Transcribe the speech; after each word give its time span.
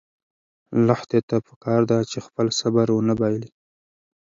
لښتې 0.87 1.19
ته 1.29 1.35
پکار 1.47 1.81
ده 1.91 1.97
چې 2.11 2.17
خپل 2.27 2.47
صبر 2.59 2.87
ونه 2.91 3.13
بایلي. 3.19 3.49